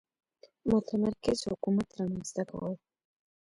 متمرکز 0.69 1.39
حکومت 1.49 1.87
رامنځته 1.99 2.43
کول. 2.49 2.73